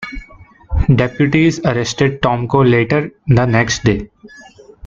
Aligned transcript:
Deputies 0.95 1.59
arrested 1.63 2.23
Tomko 2.23 2.67
later 2.67 3.11
the 3.27 3.45
next 3.45 3.83
day. 3.83 4.09